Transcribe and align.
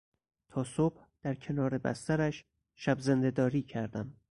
تا 0.49 0.63
صبح 0.63 1.07
در 1.21 1.35
کنار 1.35 1.77
بسترش 1.77 2.45
شبزندهداری 2.75 3.61
کردم. 3.61 4.13